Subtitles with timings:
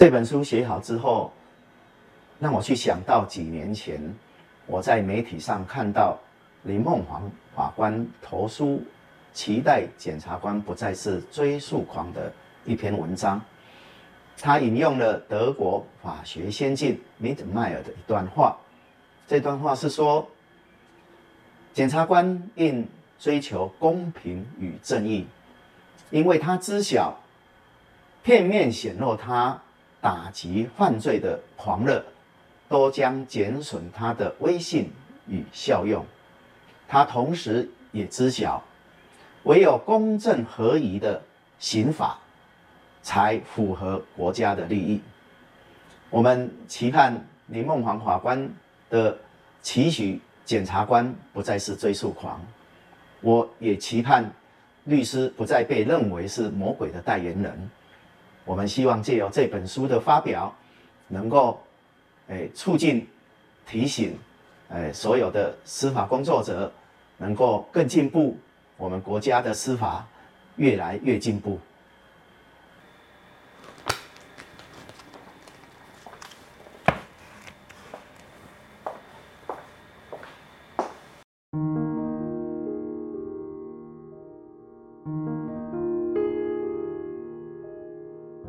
[0.00, 1.30] 这本书写好之后，
[2.38, 4.00] 让我去想到几年前
[4.64, 6.18] 我在媒体上看到
[6.62, 8.82] 林孟煌法官投书，
[9.34, 12.32] 期待检察官不再是追诉狂的
[12.64, 13.38] 一篇文章。
[14.38, 18.56] 他引用了德国法学先进米德迈尔的一段话，
[19.28, 20.26] 这段话是说：
[21.74, 25.26] 检察官应追求公平与正义，
[26.08, 27.14] 因为他知晓
[28.22, 29.60] 片面显露他
[30.00, 32.04] 打击犯罪的狂热，
[32.68, 34.90] 都将减损他的威信
[35.28, 36.04] 与效用。
[36.88, 38.62] 他同时也知晓，
[39.44, 41.22] 唯有公正合宜的
[41.58, 42.18] 刑法，
[43.02, 45.00] 才符合国家的利益。
[46.08, 47.14] 我们期盼
[47.46, 48.50] 林孟煌法官
[48.88, 49.16] 的
[49.62, 52.40] 期许，检察官不再是追诉狂。
[53.20, 54.32] 我也期盼
[54.84, 57.70] 律师不再被认为是魔鬼的代言人。
[58.50, 60.52] 我们希望借由这本书的发表，
[61.06, 61.62] 能够
[62.26, 63.06] 诶促进、
[63.64, 64.18] 提醒
[64.70, 66.68] 诶所有的司法工作者，
[67.16, 68.36] 能够更进步，
[68.76, 70.04] 我们国家的司法
[70.56, 71.60] 越来越进步。